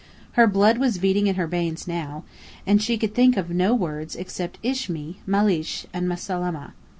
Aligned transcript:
Her 0.31 0.47
blood 0.47 0.79
was 0.79 0.97
beating 0.97 1.27
in 1.27 1.35
her 1.35 1.45
veins 1.45 1.87
now, 1.87 2.23
and 2.65 2.81
she 2.81 2.97
could 2.97 3.13
think 3.13 3.37
of 3.37 3.51
no 3.51 3.75
words 3.75 4.15
except 4.15 4.59
"Imshi!" 4.63 5.17
"Malish!" 5.27 5.85
and 5.93 6.09
"Ma'salama!" 6.09 6.73